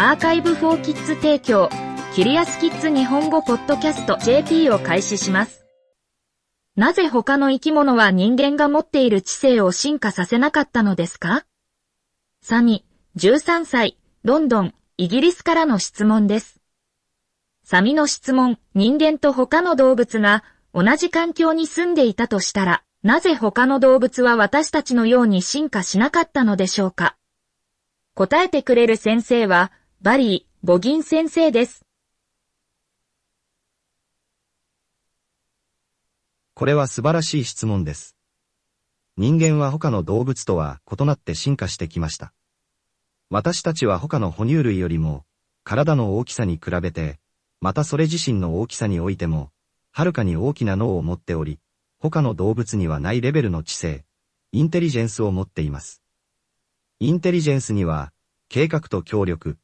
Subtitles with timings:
[0.00, 1.68] アーカイブフォーキッズ提供、
[2.14, 4.16] キリアスキッズ日本語ポッドキャスト。
[4.18, 5.66] JP を開始します。
[6.76, 11.46] なぜ他の生き物は人間が持っている知性を進化させなかったのですか？
[12.42, 12.84] サミ、
[13.16, 16.60] 13歳、ロンドン、イギリスからの質問です。
[17.64, 27.16] サミの質問、人間と他の動物が同じ環境に住んでいたとしたら、なぜ他の動物は私たちのように進化しなかったのでしょうか？
[28.14, 31.84] 答えてくれる先生は、バリー・ボギン先生です。
[36.54, 38.14] これは素晴らしい質問です。
[39.16, 42.32] 人間は他の動物とは異なって進化してきました。
[43.28, 45.24] 私たちは他の哺乳類よりも、
[45.64, 47.18] 体の大きさに比べて、
[47.60, 49.50] またそれ自身の大きさにおいても、
[49.90, 51.58] はるかに大きな脳を持っており、
[51.98, 54.04] 他の動物にはないレベルの知性、
[54.52, 56.04] インテリジェンスを持っています。
[57.00, 58.12] インテリジェンスには、
[58.48, 59.58] 計画と協力、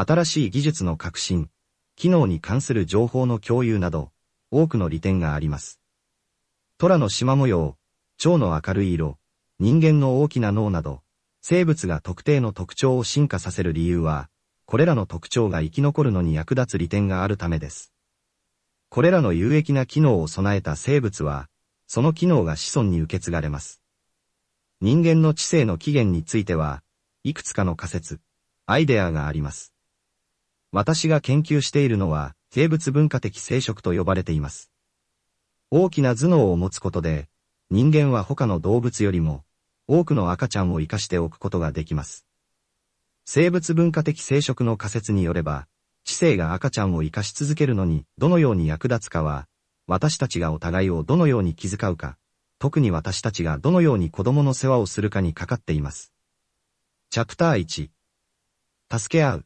[0.00, 1.50] 新しい技術の革新、
[1.94, 4.12] 機能に関する情報の共有など、
[4.50, 5.78] 多くの利点があります。
[6.78, 7.76] 虎の縞模様、
[8.16, 9.18] 蝶の明るい色、
[9.58, 11.02] 人間の大きな脳など、
[11.42, 14.30] 生物が特定の特徴を進化させる理由は、
[14.64, 17.92] これらの特徴が生き残るのに役立つ利点があるためです。
[18.88, 21.50] これらの有益な機能を備えた生物は、
[21.86, 23.82] その機能が子孫に受け継がれます。
[24.80, 26.82] 人間の知性の起源については、
[27.22, 28.18] いくつかの仮説、
[28.64, 29.74] アイデアがあります。
[30.72, 34.70] 私が研究しているのは、生物文化的生殖と呼ばれています。
[35.70, 37.28] 大きな頭脳を持つことで、
[37.70, 39.44] 人間は他の動物よりも、
[39.88, 42.24] 多くの赤ちゃんを生かしておくことができます。
[43.24, 45.66] 生物文化的生殖の仮説によれば、
[46.04, 49.48] 知性が赤ちゃんを生かし続けるのにどのように役立つかは、
[49.88, 52.16] 私たちがお互いをどのように気遣うか、
[52.60, 56.12] 特に私たちがどのように子供の世話をするかにかかっています。
[57.10, 57.90] チャプター1
[58.98, 59.44] 助け合う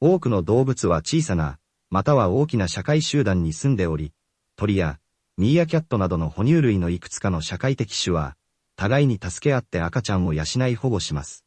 [0.00, 1.58] 多くの動物は小さな、
[1.90, 4.12] または大きな社会集団に住んでおり、
[4.56, 5.00] 鳥や
[5.36, 8.36] ミーアキャットなどの哺乳類のいくつかの社会的種は、
[8.76, 11.44] 互いに助け合って赤ちゃんを養い保護します。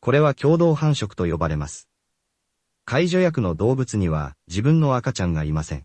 [0.00, 1.88] これは共同繁殖と呼ばれます。
[2.86, 5.84] 介助役の動物には自分の赤ちゃんがいません。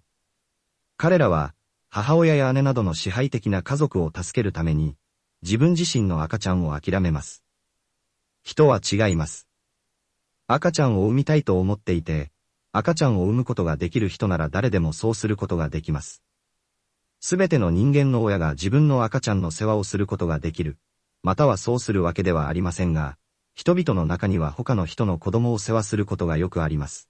[0.96, 1.54] 彼らは、
[1.90, 4.96] 母親や姉などの支配的な家族を助けるために、
[5.42, 7.44] 自分自身の赤ちゃんを諦めます。
[8.44, 9.45] 人は違います。
[10.48, 12.32] 赤ちゃんを産みたいと思っていて、
[12.72, 16.22] 赤ちゃんを産むことができる人なら誰でもそうすることができます。
[17.20, 20.78] すべての人間の親が自分の赤ちゃんの世話をすることができる、
[21.24, 23.18] またはそうするわけではありませんが、
[23.56, 27.10] 人々の中には他の人の子供を世話することがよくあります。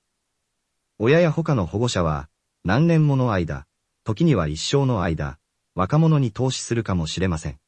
[0.97, 2.29] 親や他の保護者は、
[2.63, 3.67] 何年もの間、
[4.06, 5.40] 時には一生の間、
[5.73, 7.59] 若者に投資するかもしれません。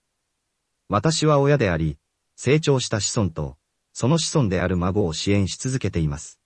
[0.87, 1.97] 私は親であり、
[2.37, 3.57] 成長した子孫と、
[3.99, 6.39] その子孫である孫を支援し続けています。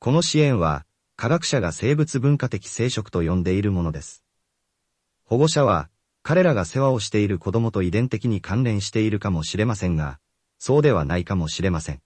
[0.00, 4.24] この支援は、科学者が生物文化的生殖と呼んでいるものです。
[5.22, 5.88] 保護者は、
[6.24, 10.18] 彼らが世話をしている子供と遺伝的に関連しているかもしれませんが、
[10.58, 12.02] そうではないかもしれません。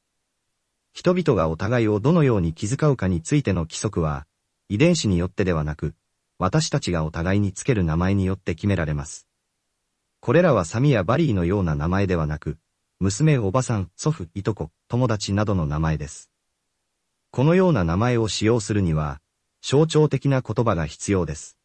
[0.92, 4.26] 人々がお互いをどのように気遣うかについての規則は、
[4.68, 5.94] 遺伝子によってではなく、
[6.36, 9.26] 私たちがお互いにつける名前によって決められます。
[10.20, 12.58] これらはサミやバリーのような名前ではなく、
[13.02, 16.30] 娘、おばさん、祖父、いとこ、友達などの名前です。
[17.32, 19.20] このような名前を使用するには、
[19.60, 21.58] 象徴的な言葉が必要です。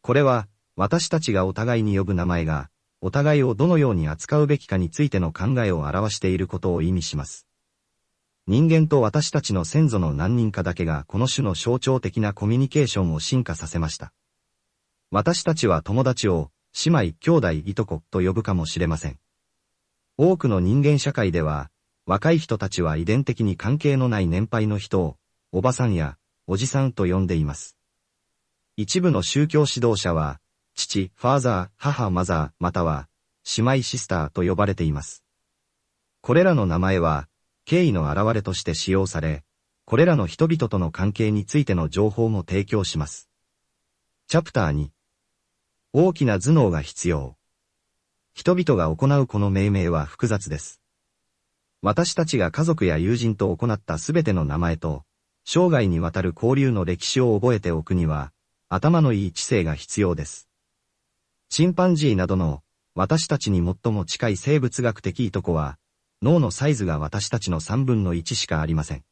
[0.00, 2.70] これは、私たちがお互いに呼ぶ名前が、
[3.02, 7.46] お互いをどのように扱うべきかについての考えを表していることを意味します。
[8.46, 14.14] 人間と私たちの先祖の何人かだけがこの種の象徴的なコミュニケーションを進化させました。
[15.10, 16.50] 私たちは友達を、
[16.86, 19.18] 姉妹、兄弟、いとこと呼ぶかもしれません。
[20.20, 21.70] 多くの人間社会では、
[22.04, 25.16] 若い人たちは遺伝的に関係のない年配の人を、
[25.52, 26.18] おばさんや、
[26.48, 27.76] おじさんと呼んでいます。
[28.76, 30.40] 一部の宗教指導者は、
[30.74, 33.08] 父、ファーザー、母、マザー、または、
[33.56, 35.22] 姉妹シスターと呼ばれています。
[36.20, 37.28] これらの名前は、
[37.64, 39.44] 敬意の表れとして使用され、
[39.84, 43.28] これらの人々との関係についての情報も提供します。
[44.26, 44.88] チャプター2
[45.92, 47.37] 大きな頭脳が必要。
[48.38, 50.80] 人々が行うこの命名は複雑です。
[51.82, 55.02] 私たちが家族や友人と行ったすべての名前と、
[55.44, 58.30] 生涯にわたる交流の歴史を覚えておくには、
[58.68, 60.48] 頭のいい知性が必要です。
[61.48, 62.62] チンパンジーなどの、
[62.94, 65.76] 私たちに最も近い生物学的いとこは、
[66.22, 69.02] 脳のサイズが私たちの3分の1しかありません。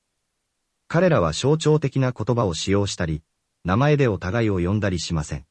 [0.86, 3.24] 彼らは象徴的な言葉を使用したり、
[3.64, 5.46] 名前でお互いを呼んだりしません。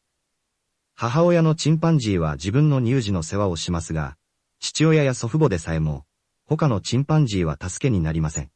[0.97, 4.15] 母親のチンパンジーは自分の乳児の世話をしますが、
[4.61, 6.05] 父親や祖父母でさえも、
[6.45, 8.49] 他のチンパンジーは助けになりません。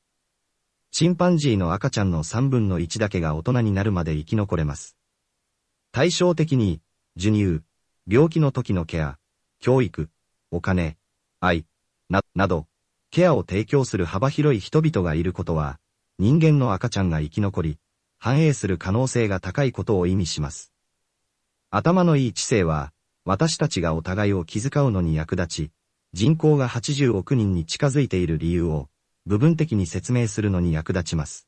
[0.90, 4.96] チンパンジーの赤ちゃんの3分の1だけが大人になるまで生き残れます。
[5.92, 6.80] 対照的に、
[7.18, 7.62] 授乳、
[8.08, 9.18] 病気の時のケア、
[9.60, 10.10] 教育、
[10.50, 10.98] お金、
[11.42, 11.66] 愛、
[12.10, 12.68] な、など、
[13.12, 15.78] ケアを提供する幅広い人々がいることは、
[16.18, 17.80] 人間の赤ちゃんが生き残り、
[18.18, 20.72] 繁栄する可能性が高いことを意味します。
[21.72, 22.92] 頭のいい知性は、
[23.26, 25.72] 私たちがお互いを気遣うのに役立ち、
[26.14, 28.88] 人口が80億人に近づいている理由を、
[29.28, 31.48] 部分的に説明するのに役立ちます。